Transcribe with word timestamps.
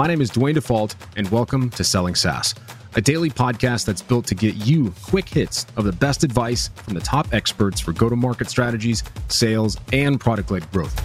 My 0.00 0.06
name 0.06 0.22
is 0.22 0.30
Duane 0.30 0.54
Dufault, 0.54 0.94
and 1.18 1.28
welcome 1.28 1.68
to 1.68 1.84
Selling 1.84 2.14
SaaS, 2.14 2.54
a 2.94 3.02
daily 3.02 3.28
podcast 3.28 3.84
that's 3.84 4.00
built 4.00 4.26
to 4.28 4.34
get 4.34 4.54
you 4.54 4.94
quick 5.02 5.28
hits 5.28 5.66
of 5.76 5.84
the 5.84 5.92
best 5.92 6.24
advice 6.24 6.68
from 6.68 6.94
the 6.94 7.00
top 7.00 7.34
experts 7.34 7.80
for 7.80 7.92
go 7.92 8.08
to 8.08 8.16
market 8.16 8.48
strategies, 8.48 9.02
sales, 9.28 9.76
and 9.92 10.18
product 10.18 10.50
led 10.50 10.70
growth. 10.72 10.96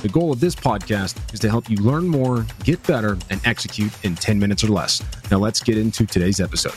The 0.00 0.10
goal 0.12 0.30
of 0.30 0.38
this 0.38 0.54
podcast 0.54 1.34
is 1.34 1.40
to 1.40 1.48
help 1.48 1.68
you 1.68 1.76
learn 1.78 2.06
more, 2.06 2.46
get 2.62 2.80
better, 2.86 3.18
and 3.30 3.40
execute 3.44 3.92
in 4.04 4.14
10 4.14 4.38
minutes 4.38 4.62
or 4.62 4.68
less. 4.68 5.02
Now, 5.28 5.38
let's 5.38 5.58
get 5.58 5.76
into 5.76 6.06
today's 6.06 6.38
episode. 6.38 6.76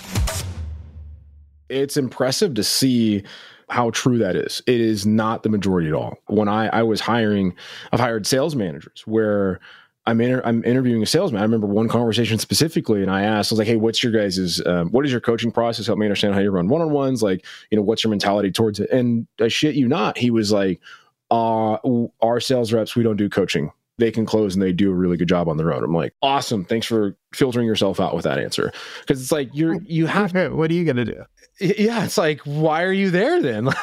It's 1.70 1.98
impressive 1.98 2.56
to 2.56 2.64
see 2.64 3.26
how 3.74 3.90
true 3.90 4.20
that 4.20 4.36
is. 4.36 4.62
It 4.68 4.80
is 4.80 5.06
not 5.06 5.44
the 5.44 5.50
majority 5.50 5.88
at 5.88 5.94
all. 5.94 6.18
When 6.28 6.48
I, 6.48 6.68
I 6.68 6.84
was 6.84 7.02
hiring, 7.02 7.56
I've 7.92 8.00
hired 8.00 8.28
sales 8.28 8.56
managers 8.56 9.04
where 9.06 9.60
I'm 10.06 10.22
inter- 10.22 10.42
I'm 10.46 10.64
interviewing 10.64 11.02
a 11.02 11.06
salesman. 11.06 11.40
I 11.40 11.44
remember 11.44 11.66
one 11.66 11.88
conversation 11.88 12.38
specifically, 12.38 13.02
and 13.02 13.10
I 13.10 13.24
asked, 13.24 13.52
I 13.52 13.56
was 13.56 13.60
like, 13.60 13.68
"Hey, 13.68 13.78
what's 13.78 14.04
your 14.04 14.12
guys's 14.12 14.62
um, 14.66 14.92
what 14.92 15.06
is 15.06 15.12
your 15.12 15.22
coaching 15.22 15.52
process? 15.52 15.88
Help 15.88 15.98
me 15.98 16.06
understand 16.06 16.36
how 16.36 16.42
you 16.42 16.52
run 16.52 16.68
one 16.68 16.82
on 16.82 16.92
ones. 16.92 17.24
Like, 17.24 17.46
you 17.72 17.78
know, 17.78 17.82
what's 17.82 18.04
your 18.04 18.12
mentality 18.12 18.52
towards 18.52 18.80
it?" 18.80 18.90
And 18.92 19.28
I 19.42 19.48
shit 19.48 19.76
you 19.76 19.88
not, 19.88 20.18
he 20.18 20.30
was 20.30 20.52
like, 20.52 20.80
uh, 21.32 21.78
our 22.22 22.40
sales 22.40 22.72
reps, 22.72 22.96
we 22.96 23.02
don't 23.02 23.18
do 23.18 23.28
coaching. 23.28 23.72
They 23.98 24.12
can 24.12 24.26
close 24.26 24.54
and 24.56 24.62
they 24.62 24.72
do 24.72 24.92
a 24.92 24.94
really 24.94 25.18
good 25.18 25.28
job 25.28 25.48
on 25.48 25.58
their 25.58 25.74
own. 25.74 25.84
I'm 25.84 25.94
like, 25.94 26.14
awesome. 26.22 26.66
Thanks 26.66 26.86
for 26.86 27.16
filtering 27.34 27.66
yourself 27.66 28.00
out 28.00 28.16
with 28.16 28.24
that 28.24 28.40
answer. 28.40 28.72
Cause 29.08 29.22
it's 29.22 29.32
like, 29.32 29.50
you're, 29.54 29.80
you 29.84 30.06
have, 30.08 30.34
what 30.54 30.70
are 30.70 30.74
you 30.74 30.84
going 30.84 30.98
to 30.98 31.06
do? 31.06 31.24
Yeah. 31.60 32.04
It's 32.04 32.18
like, 32.18 32.42
why 32.42 32.84
are 32.84 32.94
you 32.94 33.10
there 33.10 33.42
then? 33.42 33.70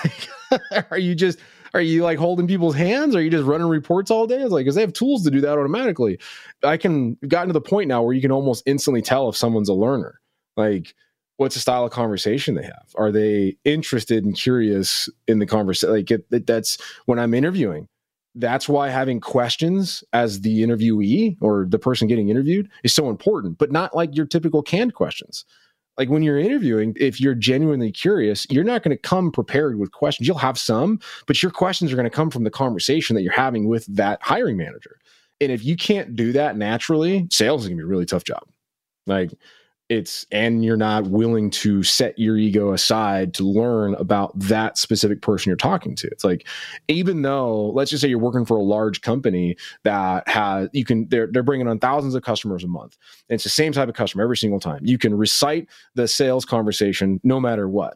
Like, 0.53 0.91
are 0.91 0.99
you 0.99 1.15
just, 1.15 1.39
are 1.75 1.81
you 1.81 2.03
like 2.03 2.19
holding 2.19 2.49
people's 2.49 2.75
hands? 2.75 3.15
Are 3.15 3.23
you 3.23 3.31
just 3.31 3.45
running 3.45 3.69
reports 3.69 4.11
all 4.11 4.27
day? 4.27 4.41
It's 4.41 4.51
like, 4.51 4.67
cause 4.67 4.75
they 4.75 4.81
have 4.81 4.93
tools 4.93 5.23
to 5.23 5.31
do 5.31 5.41
that 5.43 5.59
automatically. 5.59 6.19
I 6.65 6.77
can 6.77 7.17
gotten 7.29 7.47
to 7.51 7.53
the 7.53 7.61
point 7.61 7.87
now 7.87 8.03
where 8.03 8.13
you 8.13 8.21
can 8.21 8.33
almost 8.33 8.65
instantly 8.67 9.01
tell 9.01 9.29
if 9.29 9.37
someone's 9.37 9.69
a 9.69 9.75
learner. 9.75 10.21
Like, 10.57 10.97
what's 11.41 11.55
the 11.55 11.61
style 11.61 11.87
of 11.87 11.91
conversation 11.91 12.55
they 12.55 12.63
have 12.63 12.95
are 12.97 13.11
they 13.11 13.57
interested 13.65 14.27
and 14.27 14.37
curious 14.37 15.09
in 15.27 15.39
the 15.39 15.47
conversation 15.47 15.95
like 15.95 16.11
it, 16.11 16.27
it, 16.31 16.47
that's 16.47 16.77
when 17.07 17.19
i'm 17.19 17.33
interviewing 17.33 17.89
that's 18.35 18.69
why 18.69 18.91
having 18.91 19.21
questions 19.21 20.05
as 20.13 20.43
the 20.43 20.63
interviewee 20.63 21.39
or 21.41 21.67
the 21.67 21.79
person 21.79 22.07
getting 22.09 22.29
interviewed 22.29 22.69
is 22.85 22.93
so 22.93 23.09
important 23.09 23.57
but 23.57 23.73
not 23.73 23.97
like 23.97 24.15
your 24.15 24.27
typical 24.27 24.63
canned 24.63 24.93
questions 24.93 25.47
like 26.01 26.09
when 26.09 26.23
you're 26.23 26.39
interviewing 26.39 26.97
if 26.99 27.21
you're 27.21 27.35
genuinely 27.35 27.93
curious 27.93 28.47
you're 28.49 28.65
not 28.65 28.83
going 28.83 28.97
to 28.97 29.01
come 29.01 29.31
prepared 29.31 29.79
with 29.79 29.93
questions. 29.93 30.27
You'll 30.27 30.39
have 30.39 30.59
some 30.59 30.99
but 31.27 31.43
your 31.43 31.53
questions 31.53 31.93
are 31.93 31.97
going 31.97 32.09
to 32.09 32.17
come 32.17 32.31
from 32.31 32.45
the 32.45 32.51
conversation 32.51 33.15
that 33.17 33.23
you're 33.23 33.33
having 33.35 33.69
with 33.69 33.85
that 33.95 34.19
hiring 34.23 34.57
manager. 34.57 34.99
And 35.43 35.53
if 35.53 35.63
you 35.63 35.77
can't 35.77 36.17
do 36.17 36.33
that 36.33 36.57
naturally 36.57 37.27
sales 37.31 37.63
is 37.63 37.69
going 37.69 37.77
to 37.77 37.83
be 37.83 37.87
a 37.87 37.87
really 37.87 38.07
tough 38.07 38.25
job. 38.25 38.43
Like 39.07 39.33
it's 39.91 40.25
and 40.31 40.65
you're 40.65 40.77
not 40.77 41.09
willing 41.09 41.51
to 41.51 41.83
set 41.83 42.17
your 42.17 42.39
ego 42.39 42.73
aside 42.73 43.35
to 43.35 43.43
learn 43.43 43.95
about 43.97 44.39
that 44.39 44.79
specific 44.79 45.21
person 45.21 45.51
you're 45.51 45.57
talking 45.57 45.97
to. 45.97 46.07
It's 46.07 46.23
like 46.23 46.47
even 46.87 47.23
though 47.23 47.71
let's 47.71 47.91
just 47.91 48.01
say 48.01 48.09
you're 48.09 48.21
working 48.21 48.47
for 48.47 48.57
a 48.57 48.63
large 48.63 49.01
company 49.01 49.57
that 49.83 50.27
has 50.29 50.69
you 50.73 50.85
can 50.85 51.09
they're, 51.09 51.27
they're 51.27 51.43
bringing 51.43 51.67
on 51.67 51.81
thousands 51.81 52.15
of 52.15 52.23
customers 52.23 52.63
a 52.63 52.69
month 52.69 52.97
and 53.29 53.35
it's 53.35 53.45
the 53.45 53.51
same 53.51 53.73
type 53.73 53.89
of 53.89 53.97
customer 53.97 54.23
every 54.23 54.37
single 54.37 54.61
time. 54.61 54.81
You 54.85 54.97
can 54.97 55.13
recite 55.13 55.69
the 55.97 56.07
sales 56.07 56.45
conversation 56.45 57.21
no 57.25 57.41
matter 57.41 57.69
what. 57.69 57.95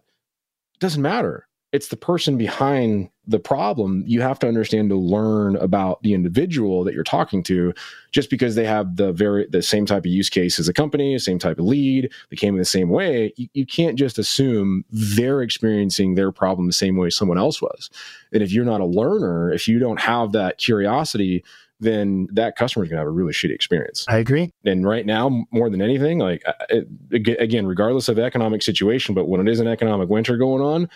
It 0.75 0.81
doesn't 0.81 1.00
matter. 1.00 1.47
It's 1.72 1.89
the 1.89 1.97
person 1.97 2.37
behind 2.37 3.09
the 3.27 3.39
problem 3.39 4.03
you 4.06 4.20
have 4.20 4.39
to 4.39 4.48
understand 4.48 4.91
to 4.91 4.97
learn 4.97 5.56
about 5.56 6.03
the 6.03 6.14
individual 6.14 6.84
that 6.84 6.94
you're 6.94 7.03
talking 7.03 7.42
to 7.42 7.72
just 8.11 8.31
because 8.31 8.55
they 8.55 8.64
have 8.64 8.97
the 8.97 9.12
very 9.12 9.47
the 9.50 9.62
same 9.62 9.86
type 9.86 10.03
of 10.03 10.06
use 10.06 10.28
case 10.28 10.58
as 10.58 10.69
a 10.69 10.72
company 10.72 11.19
same 11.19 11.39
type 11.39 11.58
of 11.58 11.64
lead 11.64 12.12
they 12.31 12.36
came 12.36 12.54
in 12.54 12.59
the 12.59 12.65
same 12.65 12.91
way 12.91 13.32
you, 13.37 13.48
you 13.54 13.66
can't 13.66 13.98
just 13.98 14.19
assume 14.19 14.84
they're 14.91 15.43
experiencing 15.43 16.15
their 16.15 16.31
problem 16.31 16.66
the 16.66 16.72
same 16.72 16.97
way 16.97 17.10
someone 17.10 17.38
else 17.38 17.62
was 17.62 17.91
and 18.32 18.43
if 18.43 18.53
you're 18.53 18.65
not 18.65 18.81
a 18.81 18.87
learner 18.87 19.53
if 19.53 19.66
you 19.66 19.78
don't 19.78 20.00
have 20.00 20.32
that 20.32 20.59
curiosity 20.59 21.43
then 21.81 22.28
that 22.32 22.56
customer 22.56 22.84
is 22.84 22.88
going 22.88 22.97
to 22.97 23.00
have 23.00 23.09
a 23.09 23.10
really 23.10 23.32
shitty 23.32 23.54
experience. 23.54 24.04
I 24.09 24.19
agree. 24.19 24.53
And 24.65 24.87
right 24.87 25.04
now, 25.04 25.44
more 25.50 25.69
than 25.69 25.82
anything, 25.82 26.19
like 26.19 26.43
it, 26.69 26.87
again, 27.10 27.66
regardless 27.66 28.09
of 28.09 28.19
economic 28.19 28.62
situation, 28.62 29.15
but 29.15 29.28
when 29.28 29.41
it 29.41 29.50
is 29.50 29.60
an 29.60 29.66
economic 29.66 30.09
winter 30.09 30.37
going 30.37 30.62
on, 30.62 30.88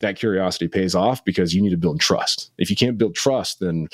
that 0.00 0.16
curiosity 0.16 0.68
pays 0.68 0.94
off 0.94 1.24
because 1.24 1.54
you 1.54 1.62
need 1.62 1.70
to 1.70 1.76
build 1.76 2.00
trust. 2.00 2.50
If 2.58 2.70
you 2.70 2.76
can't 2.76 2.98
build 2.98 3.14
trust, 3.14 3.60
then 3.60 3.88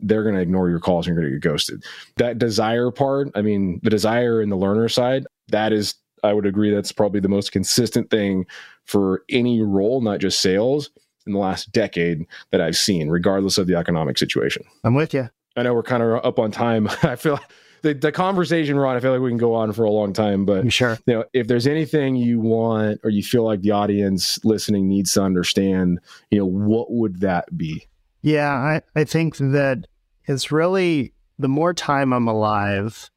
they're 0.00 0.22
going 0.22 0.34
to 0.34 0.40
ignore 0.40 0.68
your 0.68 0.80
calls 0.80 1.06
and 1.06 1.14
you're 1.14 1.22
going 1.22 1.32
to 1.32 1.38
get 1.38 1.48
ghosted. 1.48 1.84
That 2.16 2.38
desire 2.38 2.90
part, 2.90 3.30
I 3.34 3.42
mean, 3.42 3.80
the 3.82 3.90
desire 3.90 4.42
in 4.42 4.50
the 4.50 4.56
learner 4.56 4.88
side, 4.88 5.26
that 5.48 5.72
is, 5.72 5.94
I 6.22 6.32
would 6.32 6.46
agree, 6.46 6.70
that's 6.70 6.92
probably 6.92 7.20
the 7.20 7.28
most 7.28 7.52
consistent 7.52 8.10
thing 8.10 8.46
for 8.84 9.22
any 9.30 9.62
role, 9.62 10.00
not 10.00 10.20
just 10.20 10.40
sales, 10.40 10.90
in 11.26 11.32
the 11.32 11.38
last 11.38 11.72
decade 11.72 12.26
that 12.50 12.60
I've 12.60 12.76
seen, 12.76 13.08
regardless 13.08 13.56
of 13.56 13.66
the 13.66 13.76
economic 13.76 14.18
situation. 14.18 14.64
I'm 14.82 14.94
with 14.94 15.14
you. 15.14 15.30
I 15.56 15.62
know 15.62 15.72
we're 15.72 15.82
kind 15.82 16.02
of 16.02 16.24
up 16.24 16.38
on 16.38 16.50
time. 16.50 16.88
I 17.02 17.16
feel 17.16 17.38
the, 17.84 17.94
the 17.94 18.10
conversation 18.10 18.76
we're 18.76 18.86
I 18.86 18.98
feel 18.98 19.12
like 19.12 19.20
we 19.20 19.30
can 19.30 19.38
go 19.38 19.54
on 19.54 19.72
for 19.72 19.84
a 19.84 19.90
long 19.90 20.12
time. 20.12 20.44
But 20.44 20.60
I'm 20.60 20.70
sure, 20.70 20.98
you 21.06 21.14
know, 21.14 21.24
if 21.32 21.46
there's 21.46 21.66
anything 21.66 22.16
you 22.16 22.40
want 22.40 23.00
or 23.04 23.10
you 23.10 23.22
feel 23.22 23.44
like 23.44 23.60
the 23.60 23.70
audience 23.70 24.42
listening 24.42 24.88
needs 24.88 25.12
to 25.12 25.22
understand, 25.22 26.00
you 26.30 26.38
know, 26.38 26.46
what 26.46 26.90
would 26.90 27.20
that 27.20 27.56
be? 27.56 27.86
Yeah, 28.22 28.50
I, 28.50 28.82
I 28.96 29.04
think 29.04 29.36
that 29.36 29.86
it's 30.24 30.50
really 30.50 31.12
the 31.38 31.48
more 31.48 31.74
time 31.74 32.12
I'm 32.14 32.26
alive, 32.26 33.10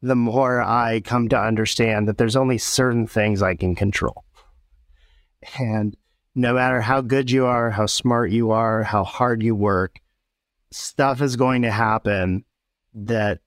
the 0.00 0.16
more 0.16 0.62
I 0.62 1.00
come 1.00 1.28
to 1.28 1.38
understand 1.38 2.08
that 2.08 2.16
there's 2.16 2.36
only 2.36 2.56
certain 2.56 3.06
things 3.06 3.42
I 3.42 3.54
can 3.54 3.74
control. 3.74 4.24
And 5.58 5.94
no 6.34 6.54
matter 6.54 6.80
how 6.80 7.02
good 7.02 7.30
you 7.30 7.44
are, 7.44 7.70
how 7.70 7.84
smart 7.84 8.30
you 8.30 8.52
are, 8.52 8.82
how 8.82 9.04
hard 9.04 9.42
you 9.42 9.54
work, 9.54 10.00
stuff 10.70 11.20
is 11.20 11.36
going 11.36 11.62
to 11.62 11.70
happen 11.70 12.46
that 12.94 13.40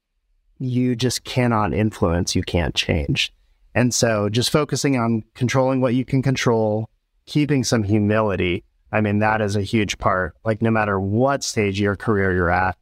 you 0.59 0.95
just 0.95 1.23
cannot 1.23 1.73
influence, 1.73 2.35
you 2.35 2.43
can't 2.43 2.75
change. 2.75 3.33
And 3.75 3.93
so 3.93 4.29
just 4.29 4.49
focusing 4.49 4.97
on 4.97 5.23
controlling 5.35 5.81
what 5.81 5.93
you 5.93 6.03
can 6.03 6.21
control, 6.21 6.89
keeping 7.25 7.63
some 7.63 7.83
humility. 7.83 8.63
I 8.91 9.01
mean, 9.01 9.19
that 9.19 9.41
is 9.41 9.55
a 9.55 9.61
huge 9.61 9.97
part. 9.97 10.35
Like, 10.43 10.61
no 10.61 10.71
matter 10.71 10.99
what 10.99 11.43
stage 11.43 11.79
of 11.79 11.83
your 11.83 11.95
career 11.95 12.33
you're 12.33 12.49
at, 12.49 12.77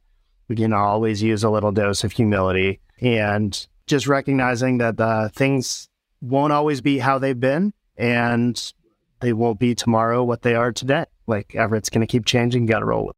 we 0.48 0.56
can 0.56 0.72
always 0.72 1.22
use 1.22 1.44
a 1.44 1.50
little 1.50 1.72
dose 1.72 2.04
of 2.04 2.12
humility 2.12 2.80
and 3.00 3.66
just 3.86 4.06
recognizing 4.06 4.78
that 4.78 4.96
the 4.96 5.30
things 5.34 5.88
won't 6.20 6.52
always 6.52 6.80
be 6.80 6.98
how 6.98 7.18
they've 7.18 7.38
been 7.38 7.74
and 7.96 8.72
they 9.20 9.32
won't 9.32 9.58
be 9.58 9.74
tomorrow 9.74 10.22
what 10.24 10.42
they 10.42 10.54
are 10.54 10.72
today. 10.72 11.04
Like, 11.26 11.54
Everett's 11.54 11.90
going 11.90 12.06
to 12.06 12.10
keep 12.10 12.24
changing. 12.24 12.66
Got 12.66 12.80
to 12.80 12.86
roll 12.86 13.06
with 13.06 13.16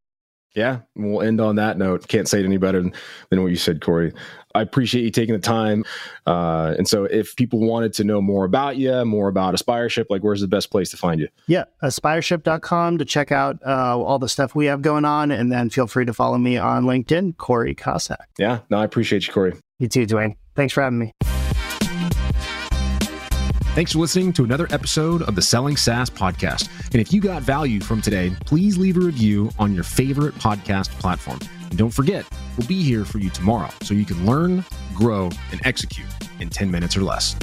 yeah, 0.55 0.81
we'll 0.97 1.23
end 1.23 1.41
on 1.41 1.57
that 1.57 1.79
note. 1.79 2.09
Can't 2.09 2.29
say 2.29 2.41
it 2.41 2.45
any 2.45 2.57
better 2.57 2.81
than, 2.81 2.93
than 3.31 3.43
what 3.43 3.51
you 3.51 3.57
said, 3.57 3.81
Corey. 3.81 4.13
I 4.55 4.63
appreciate 4.63 5.05
you 5.05 5.11
taking 5.11 5.35
the 5.35 5.41
time. 5.41 5.85
Uh, 6.27 6.75
and 6.77 6.89
so, 6.89 7.05
if 7.05 7.37
people 7.37 7.61
wanted 7.61 7.93
to 7.95 8.05
know 8.05 8.21
more 8.21 8.45
about 8.45 8.77
you, 8.77 9.05
more 9.05 9.29
about 9.29 9.55
Aspireship, 9.55 10.07
like 10.11 10.23
where's 10.23 10.41
the 10.41 10.49
best 10.49 10.71
place 10.71 10.91
to 10.91 10.97
find 10.97 11.21
you? 11.21 11.29
Yeah, 11.47 11.65
aspireship.com 11.83 12.99
to 12.99 13.05
check 13.05 13.31
out 13.31 13.59
uh, 13.65 13.99
all 13.99 14.19
the 14.19 14.29
stuff 14.29 14.55
we 14.55 14.67
have 14.67 14.83
going 14.83 15.05
on. 15.05 15.31
And 15.31 15.53
then 15.53 15.71
feel 15.71 15.87
free 15.87 16.07
to 16.07 16.15
follow 16.15 16.39
me 16.39 16.57
on 16.57 16.85
LinkedIn, 16.85 17.37
Corey 17.37 17.75
Kossack. 17.75 18.27
Yeah, 18.39 18.61
no, 18.71 18.79
I 18.79 18.85
appreciate 18.85 19.27
you, 19.27 19.33
Corey. 19.33 19.55
You 19.79 19.89
too, 19.89 20.07
Duane. 20.07 20.37
Thanks 20.57 20.73
for 20.73 20.83
having 20.83 20.99
me. 20.99 21.13
Thanks 23.75 23.93
for 23.93 24.01
listening 24.01 24.33
to 24.33 24.45
another 24.45 24.67
episode 24.71 25.23
of 25.23 25.37
the 25.37 25.43
Selling 25.43 25.77
SaaS 25.77 26.11
podcast. 26.11 26.69
And 26.91 27.01
if 27.01 27.13
you 27.13 27.21
got 27.21 27.43
value 27.43 27.81
from 27.81 28.03
today, 28.03 28.33
please 28.45 28.77
leave 28.77 28.97
a 28.97 29.01
review 29.01 29.51
on 29.57 29.73
your 29.73 29.85
favorite 29.85 30.35
podcast 30.35 30.89
platform. 30.99 31.39
And 31.71 31.79
don't 31.79 31.91
forget, 31.91 32.27
we'll 32.57 32.67
be 32.67 32.83
here 32.83 33.05
for 33.05 33.19
you 33.19 33.31
tomorrow 33.31 33.71
so 33.83 33.95
you 33.95 34.05
can 34.05 34.27
learn, 34.27 34.65
grow, 34.97 35.31
and 35.53 35.61
execute 35.65 36.09
in 36.41 36.49
10 36.49 36.71
minutes 36.71 36.97
or 36.97 37.03
less. 37.03 37.37